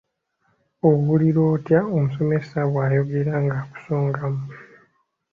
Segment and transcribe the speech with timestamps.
[0.87, 4.43] Owulira otya omusomesa bw'ayogera ng'akusongamu?